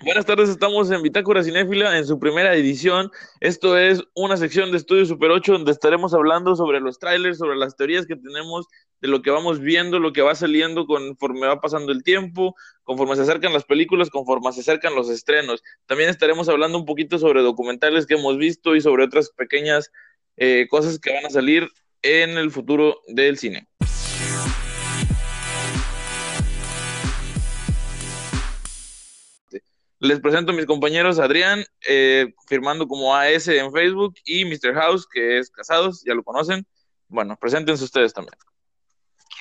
[0.00, 3.10] Buenas tardes, estamos en Bitácora Cinéfila en su primera edición.
[3.40, 7.56] Esto es una sección de Estudio Super 8 donde estaremos hablando sobre los trailers, sobre
[7.56, 8.68] las teorías que tenemos,
[9.00, 13.16] de lo que vamos viendo, lo que va saliendo conforme va pasando el tiempo, conforme
[13.16, 15.64] se acercan las películas, conforme se acercan los estrenos.
[15.86, 19.90] También estaremos hablando un poquito sobre documentales que hemos visto y sobre otras pequeñas
[20.36, 21.68] eh, cosas que van a salir
[22.02, 23.67] en el futuro del cine.
[30.00, 34.74] Les presento a mis compañeros Adrián, eh, firmando como AS en Facebook, y Mr.
[34.74, 36.66] House, que es Casados, ya lo conocen.
[37.08, 38.38] Bueno, preséntense ustedes también.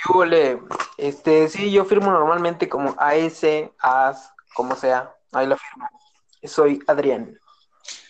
[0.03, 0.59] ¿Qué
[0.97, 3.43] Este, sí, yo firmo normalmente como AS,
[3.79, 5.89] AS, como sea, ahí lo firmo.
[6.43, 7.37] Soy Adrián.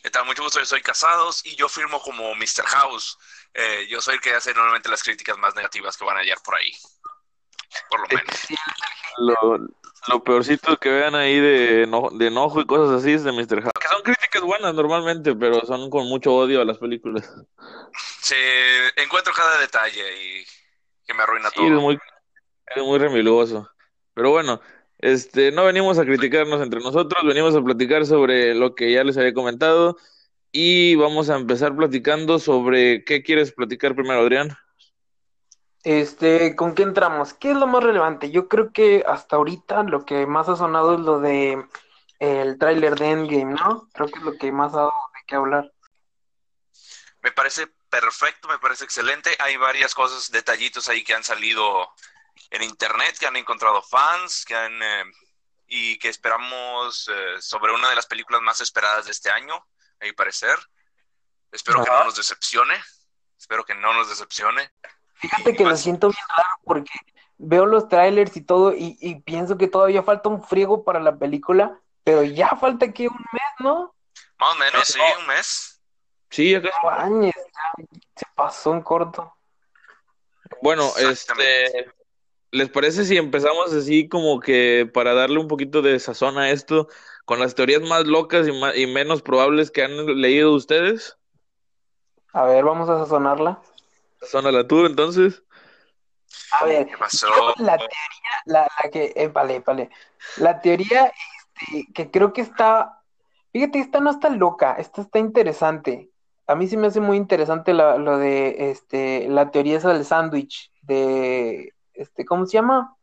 [0.03, 0.25] ¿Qué tal?
[0.25, 2.65] Mucho gusto, yo soy Casados y yo firmo como Mr.
[2.65, 3.17] House.
[3.53, 6.37] Eh, yo soy el que hace normalmente las críticas más negativas que van a hallar
[6.43, 6.71] por ahí.
[7.89, 8.47] Por lo menos.
[9.17, 9.67] Lo,
[10.07, 13.61] lo peorcito que vean ahí de, de enojo y cosas así es de Mr.
[13.61, 13.71] House.
[13.79, 17.33] Que son críticas buenas normalmente, pero son con mucho odio a las películas.
[18.21, 18.35] Sí,
[18.95, 20.45] encuentro cada detalle y
[21.05, 21.65] que me arruina todo.
[21.65, 21.97] Es muy,
[22.75, 23.69] es muy remiluoso.
[24.13, 24.61] Pero bueno,
[24.99, 29.17] este, no venimos a criticarnos entre nosotros, venimos a platicar sobre lo que ya les
[29.17, 29.97] había comentado
[30.51, 34.57] y vamos a empezar platicando sobre qué quieres platicar primero, Adrián.
[35.89, 37.33] Este, ¿con qué entramos?
[37.33, 38.29] ¿Qué es lo más relevante?
[38.29, 41.65] Yo creo que hasta ahorita lo que más ha sonado es lo de
[42.19, 43.87] el tráiler de Endgame, ¿no?
[43.93, 45.71] Creo que es lo que más ha dado de qué hablar.
[47.21, 49.33] Me parece perfecto, me parece excelente.
[49.39, 51.87] Hay varias cosas, detallitos ahí que han salido
[52.49, 55.05] en internet, que han encontrado fans, que han eh,
[55.67, 60.03] y que esperamos eh, sobre una de las películas más esperadas de este año, a
[60.03, 60.59] mi parecer.
[61.49, 62.75] Espero que no nos decepcione.
[63.39, 64.69] Espero que no nos decepcione.
[65.19, 66.91] Fíjate que lo siento bien raro porque
[67.37, 71.79] veo los trailers y todo y, pienso que todavía falta un friego para la película,
[72.03, 73.93] pero ya falta aquí un mes, ¿no?
[74.39, 75.81] Más o menos, sí, un mes.
[76.29, 76.71] Sí, acá.
[78.15, 79.33] se pasó en corto.
[80.61, 81.91] Bueno, este,
[82.51, 86.87] ¿les parece si empezamos así como que para darle un poquito de sazón a esto,
[87.25, 91.17] con las teorías más locas y, y menos probables que han leído ustedes?
[92.33, 93.61] A ver, vamos a sazonarla.
[94.19, 95.43] Sazónala tú, entonces.
[96.51, 97.27] A ver, ¿qué pasó?
[97.57, 97.89] la teoría,
[98.45, 99.89] la, la que, eh, vale, vale.
[100.37, 101.11] La teoría
[101.61, 103.01] este, que creo que está,
[103.51, 106.09] fíjate, esta no está loca, esta está interesante.
[106.47, 110.05] A mí sí me hace muy interesante la, lo de, este, la teoría esa del
[110.05, 112.95] sándwich, de, este, ¿cómo se llama?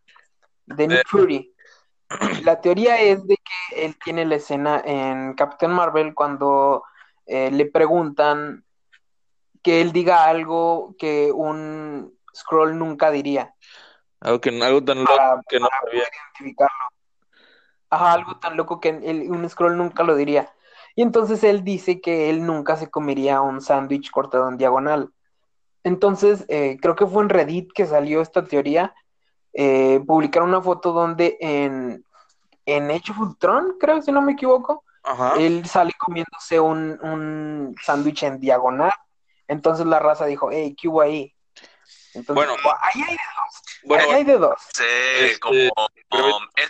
[0.66, 1.54] De Nick Fury.
[2.42, 6.84] La teoría es de que él tiene la escena en Captain Marvel cuando
[7.26, 8.63] eh, le preguntan
[9.64, 13.54] que él diga algo que un scroll nunca diría.
[14.20, 16.04] Algo, que, algo tan loco que no sabía.
[16.34, 16.84] Identificarlo.
[17.88, 20.52] Ajá, algo tan loco que un scroll nunca lo diría.
[20.94, 25.10] Y entonces él dice que él nunca se comería un sándwich cortado en diagonal.
[25.82, 28.94] Entonces, eh, creo que fue en Reddit que salió esta teoría.
[29.54, 32.04] Eh, publicaron una foto donde en,
[32.66, 33.36] en Age of
[33.80, 34.84] creo, si no me equivoco,
[35.38, 38.92] él sale comiéndose un, un sándwich en diagonal
[39.48, 41.34] entonces la raza dijo, hey, ¿qué hubo ahí?
[42.14, 43.62] Entonces, bueno, ahí hay de dos.
[43.82, 44.62] Bueno, ahí hay de dos.
[44.72, 45.58] Sí, este, como,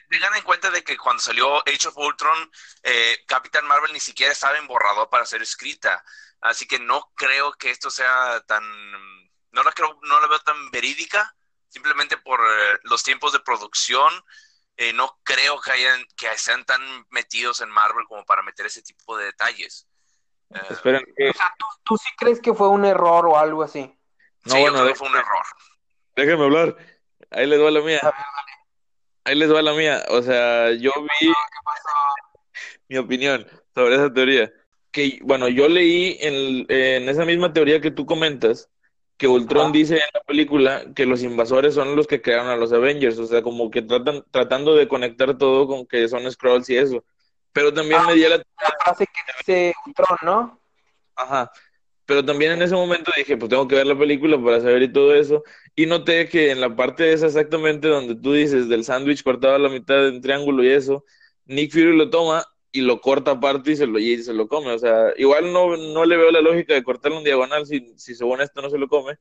[0.08, 2.50] tengan en cuenta de que cuando salió Age of Ultron,
[2.82, 6.02] eh, Capitán Marvel ni siquiera estaba en borrador para ser escrita.
[6.40, 8.64] Así que no creo que esto sea tan,
[9.50, 11.34] no la creo, no la veo tan verídica,
[11.68, 14.12] simplemente por eh, los tiempos de producción.
[14.76, 18.82] Eh, no creo que hayan, que sean tan metidos en Marvel como para meter ese
[18.82, 19.86] tipo de detalles.
[20.70, 21.02] Esperen.
[21.02, 23.92] O sea, ¿tú, sí crees que fue un error o algo así?
[24.44, 25.44] No, sí, bueno, yo fue un error.
[26.16, 26.76] Déjenme hablar.
[27.30, 28.00] Ahí les va la mía.
[29.24, 30.04] Ahí les va la mía.
[30.10, 31.32] O sea, yo vi
[32.88, 34.52] mi opinión sobre esa teoría.
[34.90, 38.70] Que, bueno, yo leí en, en esa misma teoría que tú comentas,
[39.16, 42.72] que Ultron dice en la película que los invasores son los que crearon a los
[42.72, 46.76] Avengers, o sea, como que tratan, tratando de conectar todo con que son Scrolls y
[46.76, 47.04] eso.
[47.54, 48.42] Pero también me di la...
[48.82, 50.60] frase que dice Ultron, ¿no?
[51.14, 51.50] Ajá.
[52.04, 54.92] Pero también en ese momento dije, pues tengo que ver la película para saber y
[54.92, 55.42] todo eso.
[55.76, 59.58] Y noté que en la parte esa exactamente donde tú dices del sándwich cortado a
[59.58, 61.04] la mitad en triángulo y eso,
[61.46, 64.72] Nick Fury lo toma y lo corta aparte y se lo, y se lo come.
[64.72, 68.16] O sea, igual no, no le veo la lógica de cortarlo en diagonal si, si
[68.16, 69.16] según esto no se lo come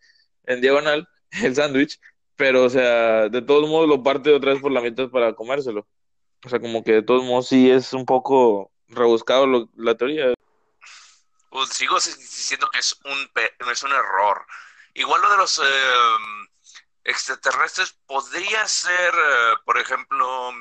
[0.45, 1.07] en diagonal,
[1.43, 1.99] el sándwich.
[2.35, 5.87] Pero, o sea, de todos modos lo parte otra vez por la mitad para comérselo.
[6.45, 10.33] O sea, como que de todos modos sí es un poco rebuscado la teoría.
[11.49, 13.31] Pues sigo diciendo que es un,
[13.71, 14.45] es un error.
[14.93, 16.47] Igual lo de los em,
[17.03, 20.51] extraterrestres podría ser, eh, por ejemplo,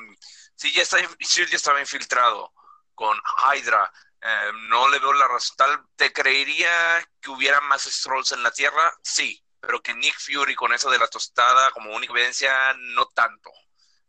[0.55, 2.53] si ya, está, si ya estaba infiltrado,
[2.95, 3.91] con Hydra.
[4.21, 5.57] Eh, no le veo la razón.
[5.57, 8.93] Tal, ¿Te creería que hubiera más Strolls en la Tierra?
[9.01, 13.51] Sí, pero que Nick Fury con eso de la tostada como única evidencia, no tanto,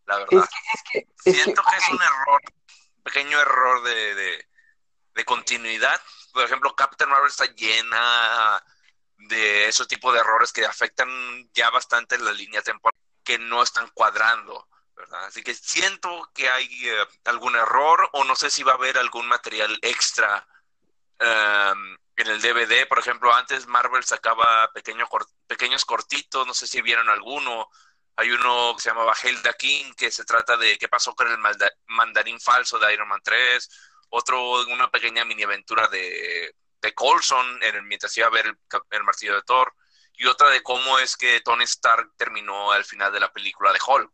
[0.06, 0.48] la verdad.
[1.22, 2.40] Siento que, es un error,
[2.96, 4.14] un pequeño error de,
[5.14, 6.00] de, continuidad.
[6.32, 8.62] Por ejemplo, Captain Marvel está llena
[9.16, 11.08] de ese tipo de errores que afectan
[11.54, 14.68] ya bastante la línea temporal, que no están cuadrando.
[15.26, 18.98] Así que siento que hay eh, algún error o no sé si va a haber
[18.98, 20.46] algún material extra
[21.18, 22.86] em, en el DVD.
[22.86, 27.68] Por ejemplo, antes Marvel sacaba pequeños cortitos, no sé si vieron alguno.
[28.16, 31.38] Hay uno que se llamaba Helda King, que se trata de qué pasó con el
[31.86, 33.68] mandarín falso de Iron Man 3.
[34.10, 38.58] Otro, una pequeña mini aventura de, de Coulson en mientras iba a ver el,
[38.90, 39.74] el martillo de Thor.
[40.12, 43.80] Y otra de cómo es que Tony Stark terminó al final de la película de
[43.84, 44.12] Hulk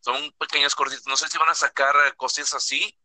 [0.00, 1.06] son pequeños cortitos.
[1.06, 2.98] No sé si van a sacar cosas así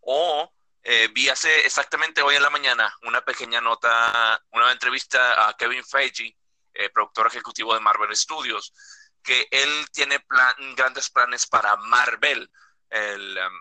[0.00, 0.52] o
[0.82, 5.84] eh, vi hace exactamente hoy en la mañana una pequeña nota, una entrevista a Kevin
[5.84, 6.36] Feige,
[6.74, 8.72] eh, productor ejecutivo de Marvel Studios,
[9.22, 12.50] que él tiene plan, grandes planes para Marvel.
[12.90, 13.60] El, um,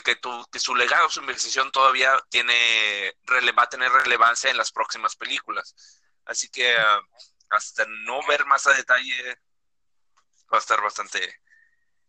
[0.00, 0.18] que,
[0.50, 3.14] que, su legado, su investigación todavía tiene,
[3.58, 5.74] va a tener relevancia en las próximas películas.
[6.24, 7.02] Así que uh,
[7.50, 9.38] hasta no ver más a detalle
[10.52, 11.18] va a estar bastante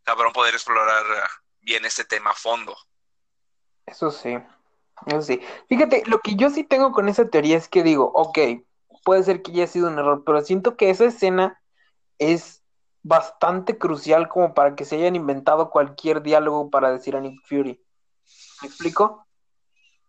[0.03, 1.29] cabrón poder explorar eh,
[1.61, 2.75] bien este tema a fondo.
[3.85, 4.37] Eso sí,
[5.07, 5.41] eso sí.
[5.67, 8.39] Fíjate, lo que yo sí tengo con esa teoría es que digo, ok,
[9.03, 11.61] puede ser que haya sido un error, pero siento que esa escena
[12.17, 12.62] es
[13.03, 17.79] bastante crucial como para que se hayan inventado cualquier diálogo para decir a Nick Fury.
[18.61, 19.27] ¿Me explico?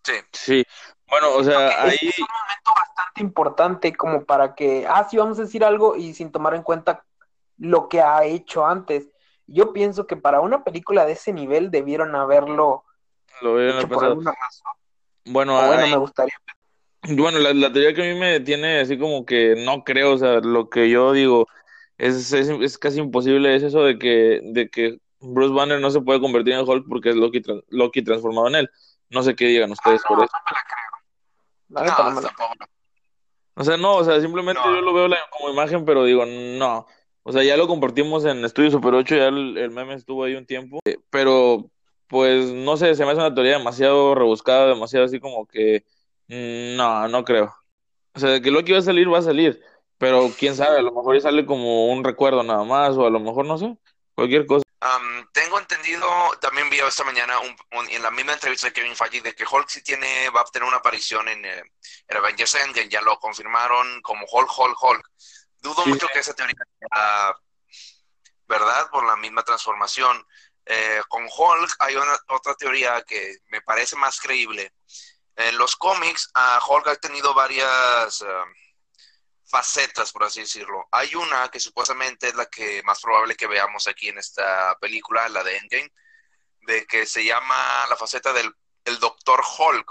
[0.04, 0.14] Sí.
[0.32, 0.64] Sí.
[1.08, 1.98] Bueno, o sea, ahí...
[2.00, 6.14] Es un momento bastante importante como para que, ah, sí, vamos a decir algo y
[6.14, 7.04] sin tomar en cuenta
[7.58, 9.08] lo que ha hecho antes.
[9.46, 12.84] Yo pienso que para una película de ese nivel debieron haberlo
[13.42, 14.72] Lo hecho por alguna razón.
[15.26, 16.34] Bueno, bueno, me gustaría.
[17.08, 20.40] Bueno, la, teoría que a mí me tiene así como que no creo, o sea,
[20.40, 21.46] lo que yo digo
[21.98, 26.20] es, es, casi imposible, es eso de que, de que Bruce Banner no se puede
[26.20, 28.70] convertir en Hulk porque es Loki, Loki transformado en él.
[29.10, 30.32] No sé qué digan ustedes ah, por eso.
[31.68, 32.50] No me la creo.
[32.54, 32.60] no,
[33.54, 36.86] O sea, no, o sea, simplemente yo lo veo como imagen, pero digo, no.
[37.22, 40.44] O sea, ya lo compartimos en Estudio Super 8, ya el, meme estuvo ahí un
[40.44, 41.70] tiempo, eh, pero
[42.06, 45.84] pues no sé, se me hace una teoría demasiado rebuscada, demasiado así como que
[46.28, 47.54] mm, no, no creo.
[48.14, 49.60] O sea, de que Loki va a salir, va a salir,
[49.98, 53.10] pero quién sabe, a lo mejor ya sale como un recuerdo nada más, o a
[53.10, 53.76] lo mejor no sé,
[54.14, 54.64] cualquier cosa.
[55.32, 56.06] tengo entendido,
[56.40, 57.34] también vi esta mañana
[57.90, 60.68] en la misma entrevista de Kevin Feige de que Hulk sí tiene, va a tener
[60.68, 61.62] una aparición en, eh,
[62.10, 65.10] Avengers Endgame, ya lo confirmaron como Hulk, Hulk, Hulk.
[65.58, 67.34] Dudo mucho que esa teoría sea
[68.46, 70.24] verdad por la misma transformación.
[70.66, 74.72] Eh, con Hulk hay una, otra teoría que me parece más creíble.
[75.36, 76.30] En los cómics,
[76.68, 78.26] Hulk ha tenido varias eh,
[79.54, 80.88] facetas, por así decirlo.
[80.90, 85.28] Hay una que supuestamente es la que más probable que veamos aquí en esta película,
[85.28, 85.92] la de Endgame,
[86.62, 88.52] de que se llama la faceta del
[88.84, 89.90] el Doctor Hulk,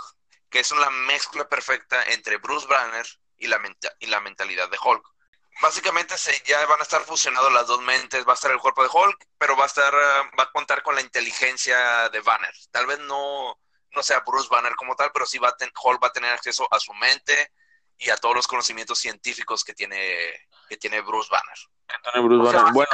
[0.50, 3.08] que es una mezcla perfecta entre Bruce Banner
[3.38, 3.60] y la,
[4.00, 5.14] y la mentalidad de Hulk
[5.62, 8.84] básicamente se, ya van a estar fusionados las dos mentes, va a estar el cuerpo
[8.84, 12.54] de Hulk, pero va a estar, eh, va a contar con la inteligencia de Banner.
[12.72, 13.58] Tal vez no,
[13.92, 16.68] no sea Bruce Banner como tal, pero sí va a Hulk va a tener acceso
[16.72, 17.52] a su mente
[17.98, 19.98] y a todos los conocimientos científicos que tiene,
[20.68, 22.26] que tiene Bruce Banner.
[22.26, 22.74] Bruce Banner.
[22.74, 22.90] bueno.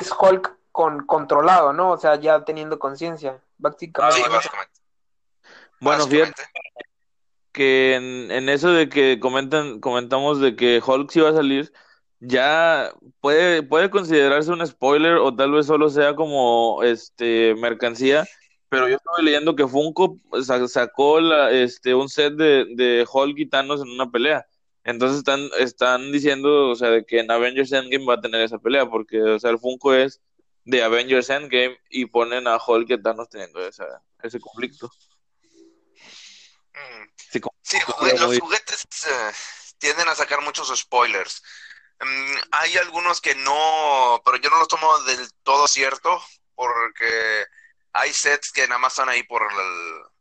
[0.00, 1.90] es Hulk con, controlado, ¿no?
[1.92, 3.42] O sea, ya teniendo conciencia.
[3.56, 4.22] Básicamente.
[4.22, 4.80] Sí, básicamente.
[5.80, 6.42] Bueno, fíjate
[7.52, 11.72] que en, en, eso de que comentan, comentamos de que Hulk sí va a salir,
[12.20, 18.26] ya puede, puede considerarse un spoiler o tal vez solo sea como este mercancía,
[18.68, 20.18] pero yo estuve leyendo que Funko
[20.68, 24.46] sacó la, este, un set de, de Hulk y Thanos en una pelea.
[24.84, 28.58] Entonces están, están diciendo, o sea, de que en Avengers Endgame va a tener esa
[28.58, 30.20] pelea, porque, o sea, el Funko es
[30.64, 34.90] de Avengers Endgame y ponen a Hulk y Thanos teniendo esa, ese conflicto.
[36.74, 37.08] Mm.
[37.62, 37.78] Sí,
[38.18, 39.32] los juguetes eh,
[39.78, 41.42] tienden a sacar muchos spoilers.
[42.00, 46.22] Mm, hay algunos que no, pero yo no los tomo del todo cierto,
[46.54, 47.44] porque
[47.92, 49.42] hay sets que nada más están ahí por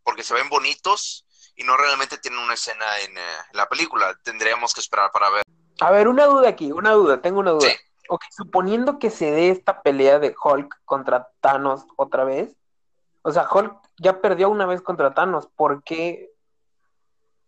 [0.03, 3.21] porque se ven bonitos y no realmente tienen una escena en, eh,
[3.53, 4.17] la película.
[4.23, 5.43] Tendríamos que esperar para ver.
[5.79, 7.69] A ver, una duda aquí, una duda, tengo una duda.
[8.31, 12.55] suponiendo que se dé esta pelea de Hulk contra Thanos otra vez,
[13.21, 16.31] o sea, Hulk ya perdió una vez contra Thanos, ¿por qué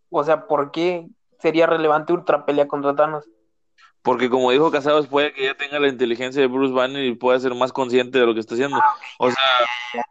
[0.09, 1.07] o sea, ¿por qué
[1.39, 3.27] sería relevante ultra pelea contra Thanos?
[4.01, 7.39] Porque como dijo Casados, puede que ya tenga la inteligencia de Bruce Banner y pueda
[7.39, 8.77] ser más consciente de lo que está haciendo.
[8.77, 10.03] Ah, o sea,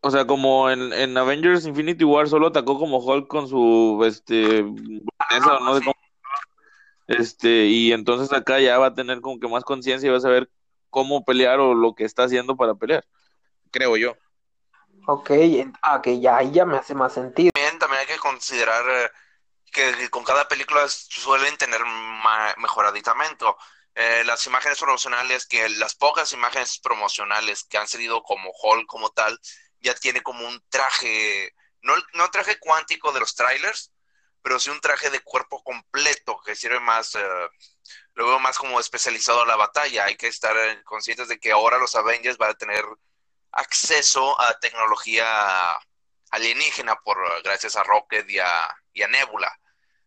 [0.00, 4.62] O sea, como en, en Avengers Infinity War solo atacó como Hulk con su, este,
[4.62, 5.94] no sé cómo.
[7.06, 10.20] Este, y entonces acá ya va a tener como que más conciencia y va a
[10.20, 10.50] saber
[10.90, 13.04] cómo pelear o lo que está haciendo para pelear.
[13.70, 14.14] Creo yo.
[15.06, 15.30] Ok,
[15.82, 17.50] ah, que ya ahí ya me hace más sentido.
[17.52, 19.10] También, también hay que considerar eh,
[19.74, 21.82] que con cada película suelen tener
[22.58, 23.58] mejor aditamento.
[23.94, 29.10] Eh, las imágenes promocionales, que las pocas imágenes promocionales que han salido como Hall como
[29.10, 29.38] tal,
[29.80, 33.92] ya tiene como un traje, no, no traje cuántico de los trailers,
[34.42, 37.48] pero sí un traje de cuerpo completo que sirve más, eh,
[38.14, 40.04] lo veo más como especializado a la batalla.
[40.06, 42.84] Hay que estar conscientes de que ahora los Avengers van a tener
[43.52, 45.76] acceso a tecnología
[46.30, 49.52] alienígena por gracias a Rocket y a Nebula.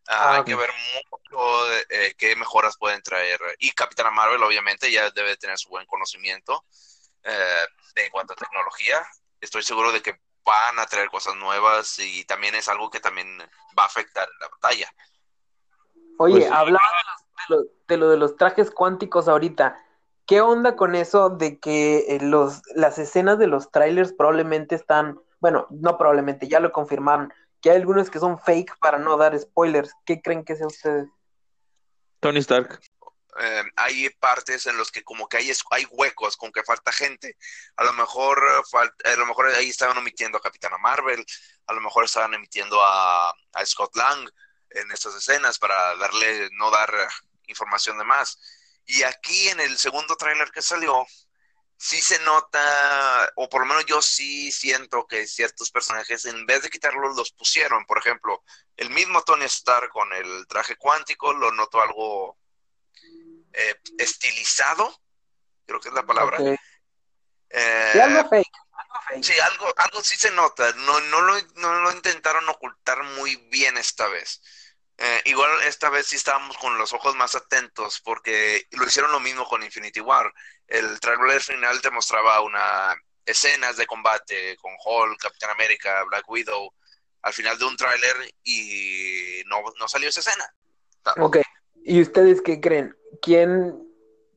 [0.08, 0.70] Ah, hay que ver
[1.12, 3.40] mucho eh, qué mejoras pueden traer.
[3.60, 6.64] Y Capitana Marvel, obviamente, ya debe tener su buen conocimiento
[7.24, 9.06] eh, en cuanto a tecnología.
[9.42, 13.38] Estoy seguro de que van a traer cosas nuevas y también es algo que también
[13.78, 14.94] va a afectar la batalla.
[16.20, 16.88] Oye, pues hablaba
[17.88, 19.84] de lo, de los trajes cuánticos ahorita.
[20.26, 25.20] ¿Qué onda con eso de que eh, los, las escenas de los trailers probablemente están,
[25.40, 29.38] bueno, no probablemente, ya lo confirmaron, que hay algunos que son fake para no dar
[29.38, 29.92] spoilers.
[30.06, 31.08] ¿Qué creen que sea ustedes?
[32.20, 32.80] Tony Stark.
[33.40, 37.38] Eh, hay partes en los que como que hay, hay huecos, con que falta gente.
[37.76, 38.42] A lo mejor
[38.74, 41.24] a lo mejor ahí estaban omitiendo a Capitana Marvel,
[41.68, 44.28] a lo mejor estaban emitiendo a, a Scott Lang
[44.72, 46.92] en estas escenas para darle, no dar
[47.48, 48.40] información de más.
[48.86, 51.06] Y aquí en el segundo tráiler que salió,
[51.78, 56.64] sí se nota, o por lo menos yo sí siento que ciertos personajes, en vez
[56.64, 57.86] de quitarlos, los pusieron.
[57.86, 58.44] Por ejemplo,
[58.76, 62.38] el mismo Tony Stark con el traje cuántico, lo noto algo
[63.54, 65.02] eh, estilizado,
[65.66, 66.38] creo que es la palabra.
[67.50, 68.52] Eh, algo fake.
[69.22, 70.72] Sí, algo, algo sí se nota.
[70.74, 74.42] No, no, lo, no lo intentaron ocultar muy bien esta vez.
[75.00, 79.20] Eh, igual esta vez sí estábamos con los ojos más atentos porque lo hicieron lo
[79.20, 80.34] mismo con Infinity War.
[80.68, 86.74] El trailer final te mostraba una escenas de combate con Hulk, Capitán América, Black Widow
[87.22, 90.50] al final de un tráiler y no, no, salió esa escena.
[91.18, 91.38] Ok,
[91.84, 92.96] ¿y ustedes qué creen?
[93.22, 93.78] ¿Quién,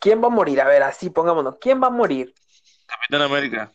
[0.00, 0.60] ¿Quién va a morir?
[0.60, 2.34] A ver, así pongámonos, ¿quién va a morir?
[2.86, 3.72] Capitán América.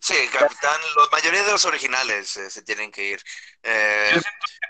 [0.00, 3.22] Sí, Capitán, la mayoría de los originales eh, se tienen que ir.
[3.62, 4.20] Eh,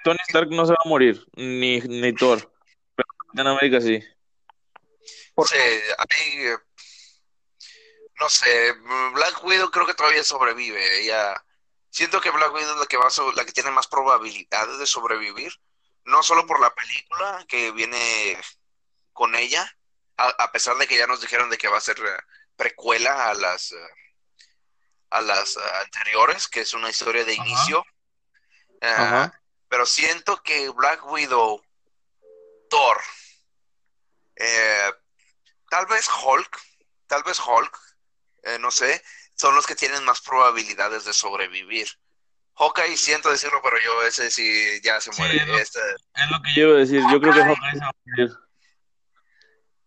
[0.03, 2.53] Tony Stark no se va a morir, ni, ni Thor.
[2.97, 4.03] Pero Capitán América sí.
[5.47, 6.59] Sí, ahí, eh,
[8.19, 8.73] no sé,
[9.15, 11.01] Black Widow creo que todavía sobrevive.
[11.01, 11.43] Ella,
[11.91, 15.53] siento que Black Widow es la que, va la que tiene más probabilidades de sobrevivir.
[16.07, 18.37] No solo por la película que viene
[19.13, 19.77] con ella,
[20.17, 21.97] a, pesar de que ya nos dijeron de que va a ser
[22.57, 23.73] precuela a las
[25.11, 27.85] a las anteriores, que es una historia de inicio.
[28.83, 29.33] Ah,
[29.69, 31.63] pero siento que Black Widow,
[32.69, 32.97] Thor,
[34.37, 34.91] eh,
[35.69, 36.59] tal vez Hulk,
[37.07, 37.79] tal vez Hulk,
[38.45, 39.03] eh, no sé,
[39.35, 41.89] son los que tienen más probabilidades de sobrevivir.
[42.55, 45.37] Hawkeye, siento decirlo, pero yo ese sí ya se muere.
[45.61, 45.79] Este
[46.15, 48.31] es, lo, que yo iba a decir, yo creo que Hawkeye se va a morir.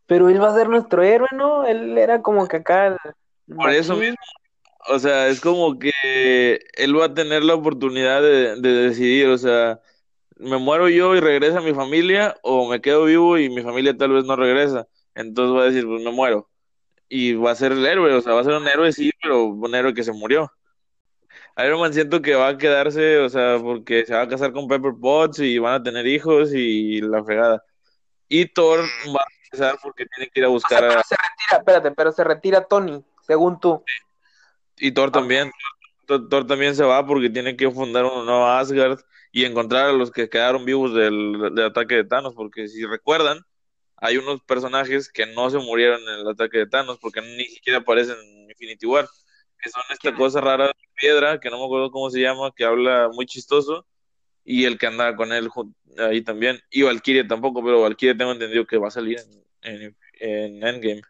[0.05, 1.65] Pero él va a ser nuestro héroe, ¿no?
[1.65, 2.97] Él era como que acá...
[3.55, 4.17] Por eso mismo,
[4.89, 9.81] o sea, es como que él va a tener la oportunidad de, decidir, o sea,
[10.37, 14.11] me muero yo y regresa mi familia, o me quedo vivo y mi familia tal
[14.11, 14.87] vez no regresa.
[15.15, 16.49] Entonces va a decir, pues me muero.
[17.09, 19.45] Y va a ser el héroe, o sea, va a ser un héroe sí, pero
[19.45, 20.51] un héroe que se murió.
[21.57, 24.67] Iron Man siento que va a quedarse, o sea, porque se va a casar con
[24.67, 27.63] Pepper Potts y van a tener hijos y la fregada.
[28.27, 31.03] Y Thor va a empezar porque tiene que ir a buscar a...
[31.03, 33.83] se retira, espérate, pero se retira Tony, según tú.
[34.77, 35.51] Y Thor también.
[36.05, 38.99] Thor, también se va porque tiene que fundar un nuevo Asgard
[39.31, 42.33] y encontrar a los que quedaron vivos del, ataque de Thanos.
[42.35, 43.39] Porque si recuerdan,
[43.97, 47.79] hay unos personajes que no se murieron en el ataque de Thanos porque ni siquiera
[47.79, 49.07] aparecen en Infinity War.
[49.61, 52.65] Que son esta cosa rara de piedra, que no me acuerdo cómo se llama, que
[52.65, 53.85] habla muy chistoso.
[54.43, 55.49] Y el que anda con él
[55.99, 56.59] ahí también.
[56.69, 59.19] Y Valkyrie tampoco, pero Valkyrie tengo entendido que va a salir
[59.61, 61.01] en, en Endgame.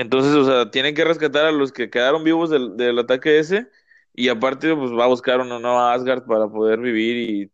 [0.00, 3.68] Entonces, o sea, tienen que rescatar a los que quedaron vivos del, del ataque ese
[4.14, 7.52] y aparte, pues va a buscar una nueva Asgard para poder vivir y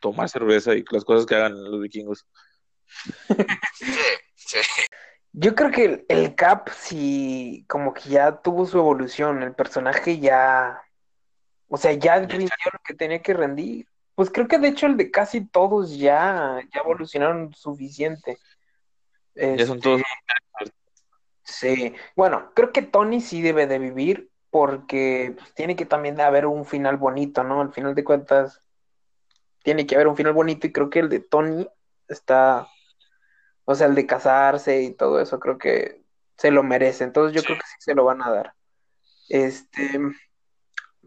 [0.00, 2.26] tomar cerveza y las cosas que hagan los vikingos.
[5.32, 10.80] Yo creo que el, Cap, si como que ya tuvo su evolución, el personaje ya,
[11.68, 13.88] o sea, ya rindió lo que tenía que rendir.
[14.14, 18.38] Pues creo que de hecho el de casi todos ya, ya evolucionaron suficiente.
[19.34, 20.02] Ya son todos
[21.44, 26.46] Sí, bueno, creo que Tony sí debe de vivir, porque pues, tiene que también haber
[26.46, 27.60] un final bonito, ¿no?
[27.60, 28.60] Al final de cuentas,
[29.62, 31.68] tiene que haber un final bonito y creo que el de Tony
[32.08, 32.68] está,
[33.64, 36.02] o sea, el de casarse y todo eso, creo que
[36.36, 37.04] se lo merece.
[37.04, 38.54] Entonces yo creo que sí se lo van a dar.
[39.28, 40.00] Este,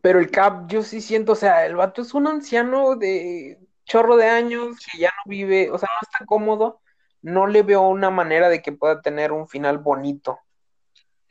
[0.02, 4.18] pero el Cap, yo sí siento, o sea, el vato es un anciano de chorro
[4.18, 6.82] de años que ya no vive, o sea, no está cómodo.
[7.28, 10.40] No le veo una manera de que pueda tener un final bonito.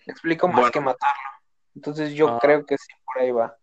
[0.04, 1.30] Me explico más que matarlo.
[1.74, 2.38] Entonces yo ah.
[2.38, 3.56] creo que sí, por ahí va.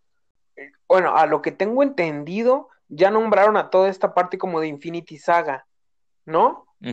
[0.88, 5.16] Bueno, a lo que tengo entendido, ya nombraron a toda esta parte como de Infinity
[5.16, 5.64] Saga,
[6.24, 6.66] ¿no?
[6.82, 6.90] Sí.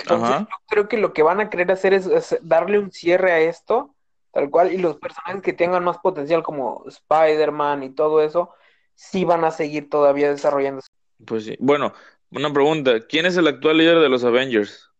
[0.00, 3.38] Entonces yo creo que lo que van a querer hacer es, darle un cierre a
[3.38, 3.94] esto,
[4.32, 8.52] tal cual, y los personajes que tengan más potencial como Spider-Man y todo eso,
[8.96, 10.88] sí van a seguir todavía desarrollándose.
[11.24, 11.56] Pues sí.
[11.60, 11.92] Bueno,
[12.34, 14.90] una pregunta, ¿quién es el actual líder de los Avengers?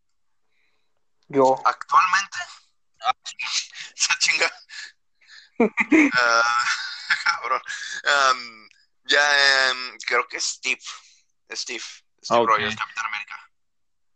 [1.28, 1.56] Yo.
[1.64, 2.38] ¿Actualmente?
[3.00, 3.14] Ah,
[3.96, 4.52] esa chinga.
[6.14, 6.42] Ah,
[7.24, 7.62] cabrón.
[9.04, 10.82] ya em, creo que Steve.
[11.52, 11.84] Steve.
[12.22, 13.50] Steve Rogers, Capitán América.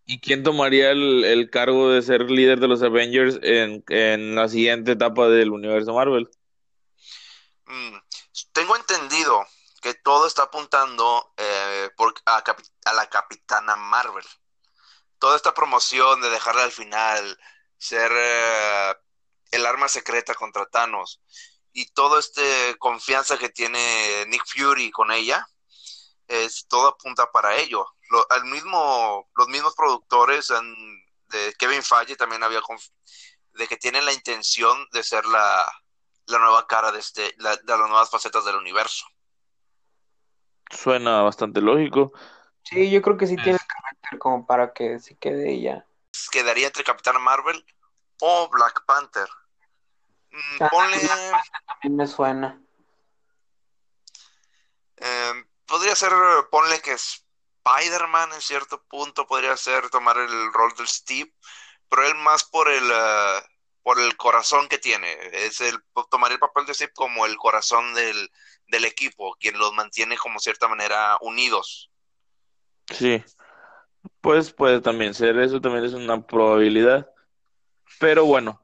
[0.04, 5.28] ¿Y quién tomaría el, cargo de ser líder de los Avengers en, la siguiente etapa
[5.28, 6.28] del universo Marvel?
[7.66, 7.98] Mm,
[8.52, 9.46] tengo entendido
[9.80, 11.90] que todo está apuntando eh,
[12.26, 14.24] a, la Capitana Marvel.
[15.18, 17.38] Toda esta promoción de dejarla al final,
[17.76, 18.94] ser eh,
[19.52, 21.20] el arma secreta contra Thanos
[21.72, 22.42] y toda esta
[22.78, 25.46] confianza que tiene Nick Fury con ella,
[26.26, 27.86] es todo apunta para ello.
[28.30, 30.48] al mismo, los mismos productores
[31.28, 32.60] de Kevin Feige también había
[33.52, 35.66] de que tienen la intención de ser la,
[36.26, 39.06] nueva cara de este, de las nuevas facetas del universo.
[40.70, 42.12] Suena bastante lógico.
[42.62, 45.86] Sí, yo creo que sí tiene carácter como para que se quede ella.
[46.30, 47.64] Quedaría entre Capitán Marvel
[48.20, 49.28] o Black Panther.
[50.30, 51.08] Mm, ah, ponle.
[51.66, 52.60] También me suena.
[54.96, 56.12] Em, podría ser,
[56.50, 61.32] ponle que Spider-Man en cierto punto podría ser tomar el rol del Steve,
[61.88, 63.42] pero él más por el eh,
[63.82, 65.12] por el corazón que tiene.
[65.32, 65.76] Es el
[66.10, 68.30] tomar el papel de Steve como el corazón del,
[68.68, 71.90] del equipo, quien los mantiene como cierta manera unidos.
[72.90, 73.22] Sí,
[74.20, 77.08] pues puede también ser, eso también es una probabilidad.
[77.98, 78.62] Pero bueno,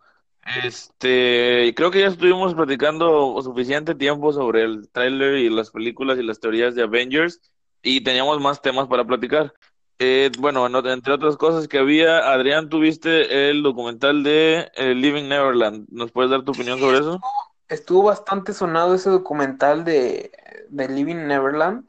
[0.62, 6.22] este, creo que ya estuvimos platicando suficiente tiempo sobre el tráiler y las películas y
[6.22, 7.40] las teorías de Avengers
[7.83, 9.55] y teníamos más temas para platicar.
[9.98, 15.87] Eh, bueno, entre otras cosas que había, Adrián, tuviste el documental de eh, Living Neverland.
[15.90, 17.20] ¿Nos puedes dar tu opinión sobre eso?
[17.68, 20.33] Estuvo bastante sonado ese documental de,
[20.68, 21.88] de Living Neverland.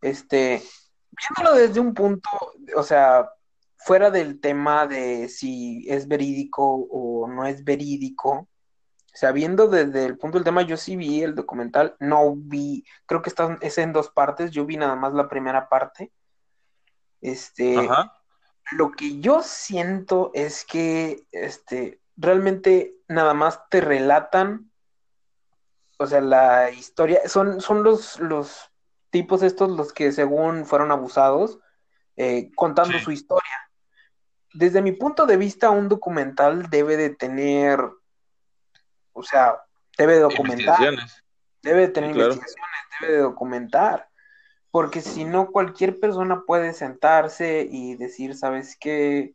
[0.00, 0.62] Este,
[1.10, 2.28] viéndolo desde un punto,
[2.76, 3.30] o sea,
[3.76, 10.04] fuera del tema de si es verídico o no es verídico, o sea, viendo desde
[10.04, 13.78] el punto del tema, yo sí vi el documental, no vi, creo que está, es
[13.78, 16.12] en dos partes, yo vi nada más la primera parte.
[17.20, 17.76] Este,
[18.72, 24.70] lo que yo siento es que, este, realmente nada más te relatan,
[25.98, 28.70] o sea, la historia, son, son los, los
[29.10, 31.58] tipos estos los que según fueron abusados,
[32.16, 33.70] eh, contando su historia.
[34.52, 37.80] Desde mi punto de vista, un documental debe de tener,
[39.12, 39.62] o sea,
[39.96, 40.78] debe de documentar,
[41.62, 42.54] debe de tener investigaciones,
[43.00, 44.08] debe de documentar,
[44.70, 49.34] porque si no, cualquier persona puede sentarse y decir, ¿sabes qué?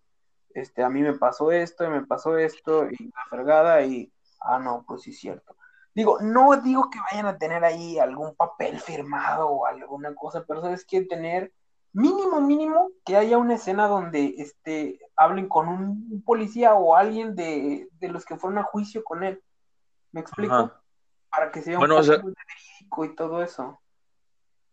[0.54, 4.60] Este, a mí me pasó esto y me pasó esto y la fregada y, ah,
[4.60, 5.56] no, pues sí es cierto.
[5.96, 10.62] Digo, no digo que vayan a tener ahí algún papel firmado o alguna cosa, pero
[10.62, 11.52] sabes que tener
[11.94, 17.88] mínimo, mínimo, que haya una escena donde este, hablen con un, policía o alguien de,
[18.02, 19.42] los que fueron a juicio con él.
[20.12, 20.72] ¿Me explico?
[21.30, 23.80] Para que sea un bueno, y todo eso.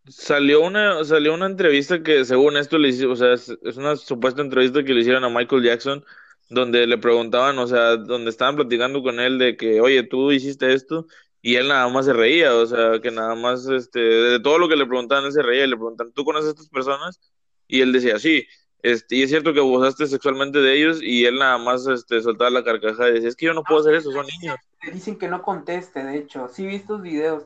[0.09, 4.83] Salió una, salió una entrevista que según esto le o sea, es, una supuesta entrevista
[4.83, 6.05] que le hicieron a Michael Jackson,
[6.49, 10.73] donde le preguntaban, o sea, donde estaban platicando con él de que, oye, tú hiciste
[10.73, 11.07] esto,
[11.43, 14.69] y él nada más se reía, o sea, que nada más, este, de todo lo
[14.69, 17.21] que le preguntaban, él se reía, y le preguntan, ¿tú conoces a estas personas?
[17.69, 18.47] Y él decía, sí,
[18.83, 22.51] este, y es cierto que abusaste sexualmente de ellos, y él nada más, este, soltaba
[22.51, 24.57] la carcajada y decía, es que yo no puedo hacer eso, son niños.
[24.93, 27.45] Dicen que no conteste, de hecho, sí vi estos videos,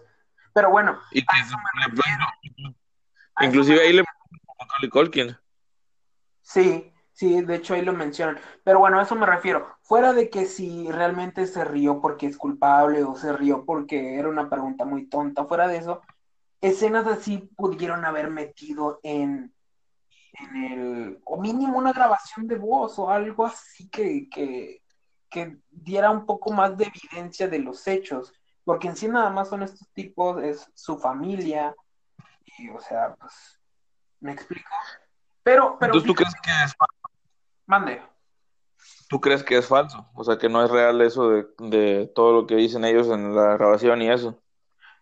[0.54, 5.36] pero bueno, y a eso me Inclusive ahí le a Colkin.
[6.40, 8.40] Sí, Sí, de hecho ahí lo mencionan.
[8.64, 9.76] Pero bueno, a eso me refiero.
[9.82, 14.28] Fuera de que si realmente se rió porque es culpable o se rió porque era
[14.28, 16.02] una pregunta muy tonta, fuera de eso,
[16.60, 19.54] escenas así pudieron haber metido en,
[20.32, 24.82] en el, o mínimo una grabación de voz o algo así que, que,
[25.30, 28.32] que diera un poco más de evidencia de los hechos.
[28.64, 31.74] Porque en sí nada más son estos tipos, es su familia,
[32.58, 33.60] y o sea, pues,
[34.20, 34.68] ¿me explico?
[35.42, 36.02] Pero, pero...
[36.02, 37.18] ¿tú crees que es falso?
[37.66, 38.02] Mande.
[39.08, 40.06] ¿Tú crees que es falso?
[40.14, 43.34] O sea, que no es real eso de, de todo lo que dicen ellos en
[43.34, 44.40] la grabación y eso.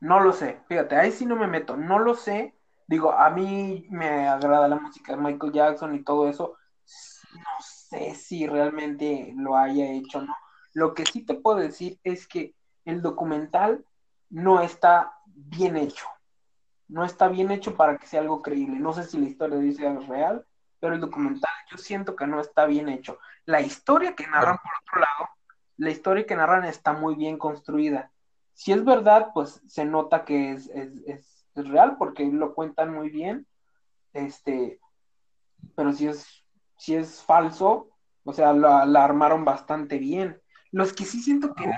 [0.01, 2.57] No lo sé, fíjate, ahí sí no me meto, no lo sé.
[2.88, 6.57] Digo, a mí me agrada la música de Michael Jackson y todo eso.
[7.35, 10.35] No sé si realmente lo haya hecho o no.
[10.75, 13.85] Lo que sí te puedo decir es que el documental
[14.31, 16.07] no está bien hecho.
[16.88, 18.79] No está bien hecho para que sea algo creíble.
[18.79, 20.45] No sé si la historia dice algo real,
[20.81, 23.18] pero el documental yo siento que no está bien hecho.
[23.47, 25.31] La historia que narran por otro lado,
[25.79, 28.11] la historia que narran está muy bien construida
[28.55, 33.11] si es verdad, pues se nota que es, es, es, real porque lo cuentan muy
[33.11, 33.47] bien.
[34.12, 34.81] Este,
[35.75, 36.45] pero si es,
[36.77, 37.90] si es falso,
[38.25, 40.40] o sea, la, armaron bastante bien.
[40.71, 41.75] Los que sí siento que no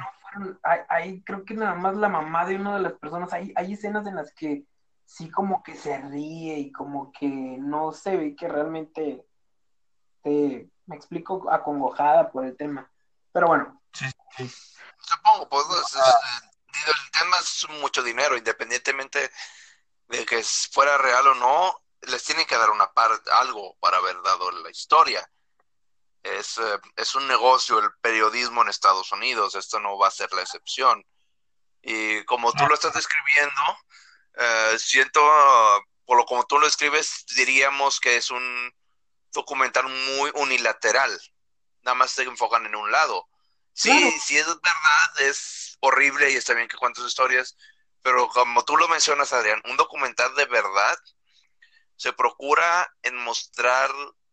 [0.89, 4.07] ahí creo que nada más la mamá de una de las personas, hay, hay escenas
[4.07, 4.65] en las que
[5.05, 9.25] sí como que se ríe y como que no se ve que realmente
[10.25, 12.91] me explico acongojada por el tema.
[13.33, 13.83] Pero bueno.
[14.99, 15.67] Supongo, pues,
[16.87, 19.31] el tema es mucho dinero, independientemente
[20.09, 24.21] de que fuera real o no, les tienen que dar una parte, algo para haber
[24.23, 25.29] dado la historia.
[26.25, 30.33] Es, eh, es un negocio el periodismo en Estados Unidos, esto no va a ser
[30.33, 31.05] la excepción.
[31.83, 33.61] Y como tú lo estás describiendo,
[34.37, 35.21] eh, siento,
[36.07, 38.75] por lo como tú lo escribes, diríamos que es un
[39.33, 41.11] documental muy unilateral.
[41.83, 43.29] Nada más se enfocan en un lado.
[43.75, 47.57] Sí, sí es verdad, es horrible y está bien que cuentes historias,
[48.03, 50.97] pero como tú lo mencionas, Adrián, un documental de verdad
[51.97, 53.91] se procura en mostrar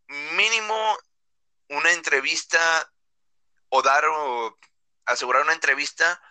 [0.07, 0.97] mínimo
[1.71, 2.91] una entrevista
[3.69, 4.57] o dar o
[5.05, 6.21] asegurar una entrevista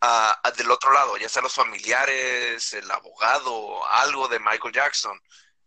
[0.00, 5.20] a, del otro lado, ya sea los familiares, el abogado, algo de Michael Jackson.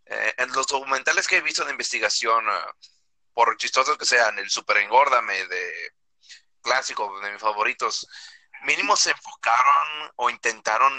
[0.06, 2.76] Eh, en los documentales que he visto de investigación, ah,
[3.34, 5.93] por chistosos que sean, el Super Engórdame de
[6.62, 8.08] clásico, de mis favoritos,
[8.63, 10.93] mínimo se enfocaron o intentaron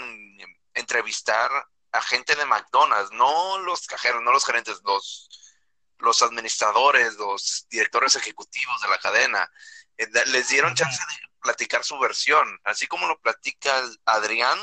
[0.73, 1.49] entrevistar
[1.91, 5.29] a gente de McDonald's, no los cajeros, no los gerentes, los,
[6.03, 9.51] los administradores, los directores ejecutivos de la cadena.
[9.97, 14.59] Eh, les dieron chance de platicar su versión, así como lo platica Adrián,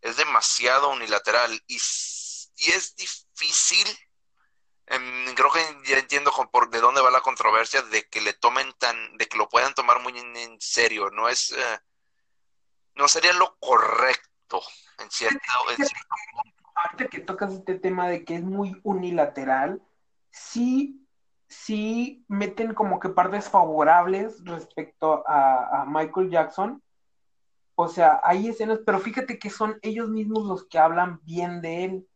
[0.00, 1.76] es demasiado unilateral y,
[2.56, 3.86] y es difícil
[4.86, 8.70] Em, creo que ya entiendo por de dónde va la controversia de que le tomen
[8.78, 11.10] tan, de que lo puedan tomar muy en, serio.
[11.10, 11.78] No es, eh,
[12.94, 14.60] no sería lo correcto
[14.98, 15.38] en cierto,
[15.76, 15.86] en
[16.74, 19.80] Ahorita que tocas este tema de que es muy unilateral,
[20.34, 21.06] sí,
[21.48, 26.82] sí meten como que partes favorables respecto a, Michael Jackson.
[27.76, 31.84] O sea, hay escenas, pero fíjate que son ellos mismos los que hablan bien de
[31.84, 32.08] él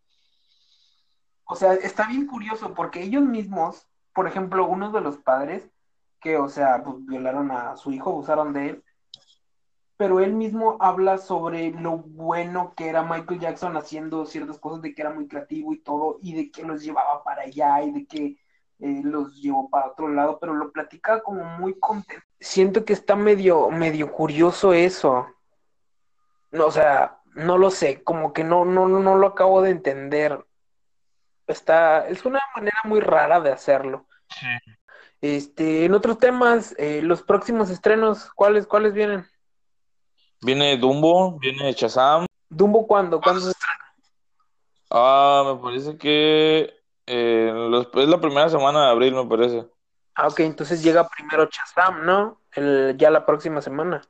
[1.50, 5.70] o sea, está bien curioso porque ellos mismos, por ejemplo, uno de los padres
[6.20, 8.84] que, o sea, pues, violaron a su hijo, abusaron de él,
[9.98, 14.94] pero él mismo habla sobre lo bueno que era Michael Jackson haciendo ciertas cosas, de
[14.94, 18.06] que era muy creativo y todo, y de que los llevaba para allá y de
[18.06, 18.24] que
[18.78, 22.24] eh, los llevó para otro lado, pero lo platica como muy contento.
[22.40, 25.26] Siento que está medio, medio curioso eso.
[26.50, 30.42] No, o sea, no lo sé, como que no, no, no lo acabo de entender
[31.52, 34.06] está, es una manera muy rara de hacerlo.
[34.28, 34.46] Sí.
[35.20, 39.26] Este, en otros temas, eh, los próximos estrenos, ¿cuáles, cuáles vienen?
[40.40, 42.26] Viene Dumbo, viene Chazam.
[42.48, 43.20] ¿Dumbo cuándo?
[43.20, 43.94] ¿Cuándo se estrena?
[44.90, 49.66] Ah, me parece que eh, es la primera semana de abril, me parece.
[50.14, 52.40] Ah, ok, entonces llega primero Chazam, ¿no?
[52.52, 54.02] El, ya la próxima semana.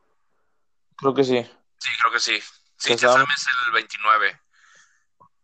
[0.96, 1.42] Creo que sí.
[1.78, 2.40] Sí, creo que sí.
[2.76, 4.40] Sí, Chazam es el 29.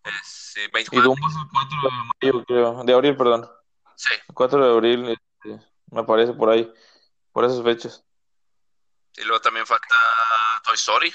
[0.04, 2.84] Es, eh, Y Dumbo es el 4 de mayo, creo.
[2.84, 3.50] De abril, perdón.
[3.96, 4.14] Sí.
[4.28, 6.72] El 4 de abril, este, me parece por ahí.
[7.32, 8.04] Por esas fechas.
[9.16, 9.94] Y luego también falta
[10.64, 11.12] Toy Story.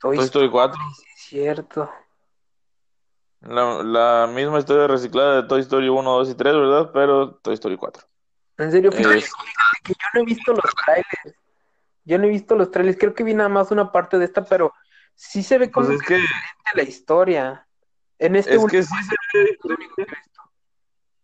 [0.00, 0.78] Toy, Story 4.
[0.96, 1.90] Sí, cierto.
[3.40, 6.90] La, la, misma historia reciclada de Toy Story 1, 2 y 3, ¿verdad?
[6.92, 8.02] Pero Toy Story 4.
[8.58, 9.20] En serio, fíjate,
[9.84, 11.38] que yo no he visto los trailers.
[12.04, 12.98] Yo no he visto los trailers.
[12.98, 14.72] Creo que vi nada más una parte de esta, pero
[15.14, 16.18] sí se ve como pues es que,
[16.74, 17.68] la historia.
[18.18, 20.30] En este es que sí se ve diferente.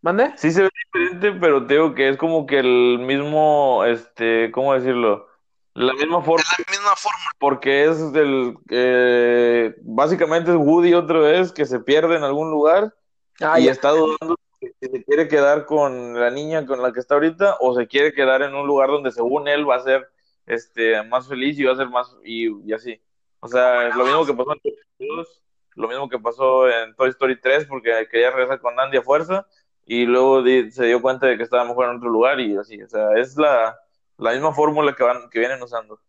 [0.03, 0.33] ¿Mande?
[0.37, 4.75] Sí se ve diferente, pero te digo que es como que el mismo, este, ¿cómo
[4.75, 5.32] decirlo?
[5.75, 6.45] La misma forma.
[6.59, 7.31] la misma forma.
[7.39, 12.95] Porque es del, eh, básicamente es Woody otra vez que se pierde en algún lugar
[13.41, 17.15] ah, y está dudando si se quiere quedar con la niña con la que está
[17.15, 20.09] ahorita o se quiere quedar en un lugar donde según él va a ser
[20.47, 23.01] este, más feliz y va a ser más, y, así.
[23.41, 25.43] O sea, lo mismo que pasó en Toy Story 2,
[25.75, 29.47] lo mismo que pasó en Toy Story 3, porque quería regresar con Andy a fuerza,
[29.85, 32.81] y luego se dio cuenta de que estaba mejor en otro lugar, y así.
[32.83, 33.77] O sea, es la,
[34.23, 36.01] la misma fórmula que, van, que vienen usando.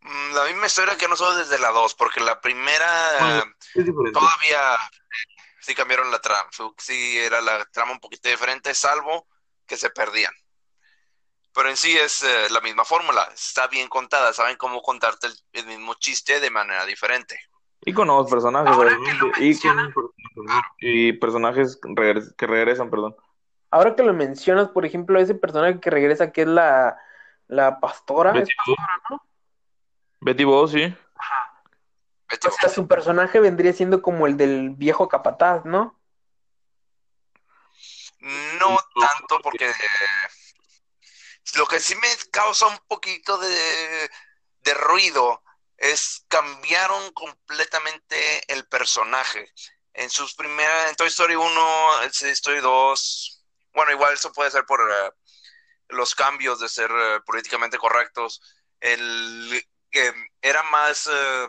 [0.00, 3.44] Mm, la misma historia que nosotros desde la 2, porque la primera
[4.12, 4.76] todavía
[5.60, 9.26] sí cambiaron la trama, sí era la trama un poquito diferente, salvo
[9.66, 10.32] que se perdían.
[11.54, 15.66] Pero en sí es eh, la misma fórmula, está bien contada, saben cómo contarte el,
[15.66, 17.38] mismo chiste de manera diferente.
[17.80, 18.76] Y con nuevos personajes,
[20.80, 21.80] y, personajes
[22.36, 23.16] que regresan, perdón.
[23.76, 26.98] Ahora que lo mencionas, por ejemplo, ese personaje que regresa, que es la,
[27.46, 28.50] la pastora, Betty
[29.10, 29.22] ¿no?
[30.22, 30.96] Betty Bow, sí.
[32.30, 36.00] o sea, su personaje vendría siendo como el del viejo capataz, ¿no?
[38.20, 39.70] No tanto porque
[41.56, 44.10] lo que sí me causa un poquito de,
[44.62, 45.42] de ruido
[45.76, 49.52] es cambiaron completamente el personaje.
[49.92, 53.35] En sus primeras, en Toy Story 1, en Toy Story 2,
[53.76, 55.10] bueno, igual eso puede ser por eh,
[55.90, 58.40] los cambios de ser eh, políticamente correctos.
[58.80, 61.48] El que era más uh,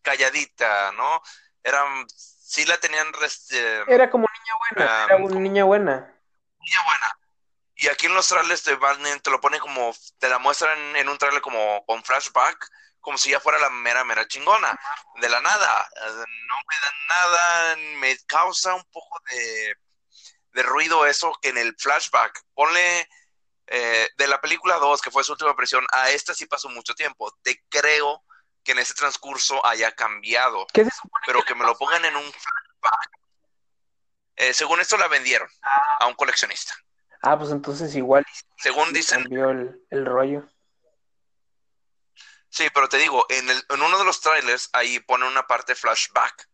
[0.00, 1.20] calladita, ¿no?
[1.62, 1.84] Era,
[2.16, 3.12] sí la tenían...
[3.88, 6.20] era como niña buena, era una niña buena.
[6.60, 7.18] Niña buena.
[7.74, 11.08] Y aquí en los trailers te, van, te lo ponen como, te la muestran en
[11.08, 12.68] un trailer como con flashback,
[13.00, 14.78] como si ya fuera la mera, mera chingona.
[15.20, 15.88] De la nada.
[16.06, 19.76] No me dan nada, me causa un poco de,
[20.54, 22.42] de ruido eso que en el flashback.
[22.54, 23.08] Ponle
[23.66, 26.94] eh, de la película 2, que fue su última presión, a esta sí pasó mucho
[26.94, 27.30] tiempo.
[27.42, 28.22] Te creo
[28.62, 30.66] que en ese transcurso haya cambiado.
[31.26, 33.10] pero que me lo pongan en un flashback.
[34.36, 35.48] Eh, según esto la vendieron
[36.00, 36.74] a un coleccionista.
[37.22, 38.24] Ah, pues entonces igual.
[38.58, 39.22] Según dicen.
[39.22, 40.48] Cambió el, el, rollo.
[42.48, 45.74] Sí, pero te digo, en, el, en uno de los trailers ahí pone una parte
[45.74, 46.48] flashback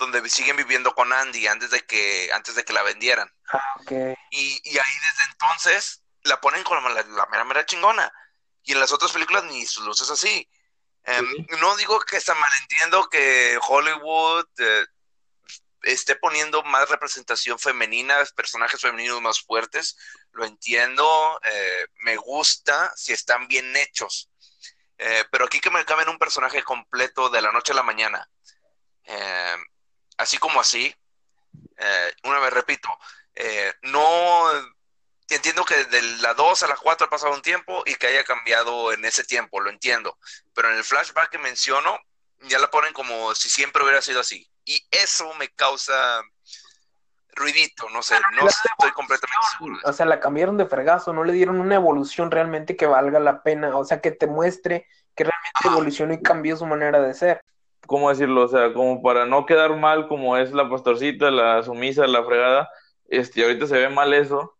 [0.00, 3.30] donde siguen viviendo con Andy antes de que antes de que la vendieran.
[3.52, 3.62] Ah.
[4.30, 8.12] Y, y ahí desde entonces la ponen con la, la, mera, mera chingona.
[8.62, 10.48] Y en las otras películas ni sus luces así.
[11.04, 14.86] Em, no digo que está malentiendo que Hollywood eh,
[15.82, 19.96] esté poniendo más representación femenina, personajes femeninos más fuertes.
[20.32, 24.30] Lo entiendo, eh, me gusta si están bien hechos.
[24.98, 28.30] Eh, pero aquí que me cambien un personaje completo de la noche a la mañana.
[29.04, 29.64] Em,
[30.20, 30.94] así como así.
[32.24, 32.88] una vez repito,
[33.82, 34.44] no
[35.28, 38.24] entiendo que de la 2 a la 4 ha pasado un tiempo y que haya
[38.24, 40.18] cambiado en ese tiempo, lo entiendo.
[40.54, 41.98] Pero en el flashback que menciono,
[42.42, 44.50] ya la ponen como si siempre hubiera sido así.
[44.64, 46.22] Y eso me causa
[47.32, 49.78] ruidito, no sé, no estoy completamente seguro.
[49.84, 53.42] O sea, la cambiaron de fregazo, no le dieron una evolución realmente que valga la
[53.42, 57.44] pena, o sea, que te muestre que realmente evolucionó y cambió su manera de ser.
[57.86, 58.44] ¿Cómo decirlo?
[58.44, 62.70] O sea, como para no quedar mal como es la pastorcita, la sumisa, la fregada,
[63.08, 64.54] este, ahorita se ve mal eso,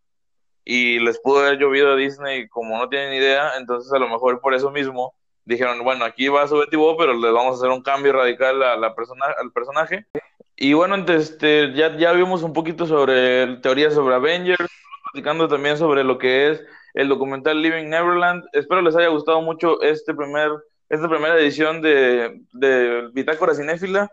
[0.64, 4.40] y les pudo haber llovido a Disney como no tienen idea, entonces a lo mejor
[4.40, 7.82] por eso mismo dijeron, bueno, aquí va su Betty pero les vamos a hacer un
[7.82, 10.06] cambio radical a la persona, al personaje.
[10.56, 14.68] Y bueno, este, ya, ya vimos un poquito sobre teorías sobre Avengers,
[15.12, 16.62] platicando también sobre lo que es
[16.94, 18.44] el documental Living Neverland.
[18.52, 20.50] Espero les haya gustado mucho este primer,
[20.90, 24.10] esta primera edición de, de Bitácora Cinéfila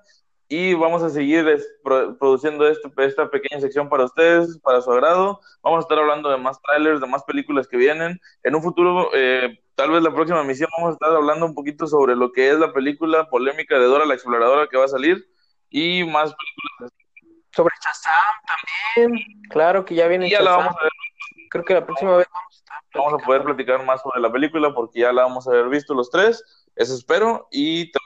[0.50, 1.46] y vamos a seguir
[1.84, 5.42] produciendo este, esta pequeña sección para ustedes, para su agrado.
[5.62, 8.20] Vamos a estar hablando de más trailers, de más películas que vienen.
[8.44, 11.86] En un futuro, eh, tal vez la próxima emisión, vamos a estar hablando un poquito
[11.86, 15.28] sobre lo que es la película polémica de Dora la Exploradora que va a salir
[15.70, 16.94] y más películas.
[17.54, 18.34] Sobre Shazam
[18.96, 20.30] también, claro que ya viene.
[20.30, 20.92] ya la vamos a ver.
[21.50, 24.74] Creo que la próxima vez vamos a, vamos a poder platicar más sobre la película
[24.74, 26.44] porque ya la vamos a haber visto los tres,
[26.78, 28.00] eso espero, y te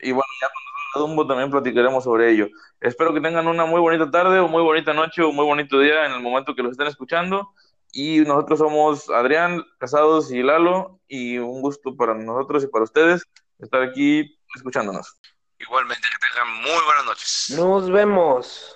[0.00, 2.48] Y bueno, ya cuando Dumbo también platicaremos sobre ello.
[2.80, 6.06] Espero que tengan una muy bonita tarde o muy bonita noche o muy bonito día
[6.06, 7.52] en el momento que los estén escuchando.
[7.92, 11.00] Y nosotros somos Adrián, Casados y Lalo.
[11.08, 13.24] Y un gusto para nosotros y para ustedes
[13.58, 15.18] estar aquí escuchándonos.
[15.58, 17.54] Igualmente, que tengan muy buenas noches.
[17.56, 18.70] Nos vemos.